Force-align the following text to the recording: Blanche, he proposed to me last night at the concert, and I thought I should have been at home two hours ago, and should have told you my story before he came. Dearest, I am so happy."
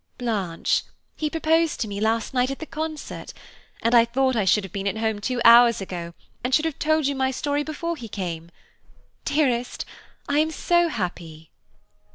Blanche, 0.17 0.81
he 1.15 1.29
proposed 1.29 1.79
to 1.79 1.87
me 1.87 2.01
last 2.01 2.33
night 2.33 2.49
at 2.49 2.57
the 2.57 2.65
concert, 2.65 3.33
and 3.83 3.93
I 3.93 4.03
thought 4.03 4.35
I 4.35 4.45
should 4.45 4.63
have 4.63 4.73
been 4.73 4.87
at 4.87 4.97
home 4.97 5.21
two 5.21 5.39
hours 5.45 5.79
ago, 5.79 6.15
and 6.43 6.55
should 6.55 6.65
have 6.65 6.79
told 6.79 7.05
you 7.05 7.13
my 7.13 7.29
story 7.29 7.61
before 7.61 7.95
he 7.95 8.07
came. 8.07 8.49
Dearest, 9.25 9.85
I 10.27 10.39
am 10.39 10.49
so 10.49 10.87
happy." 10.87 11.51